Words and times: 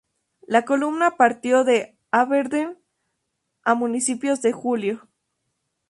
La 0.47 0.65
columna 0.65 1.15
partió 1.15 1.63
de 1.63 1.95
Aberdeen 2.09 2.75
a 3.63 3.79
principios 3.79 4.41
de 4.41 4.51
julio. 4.51 5.07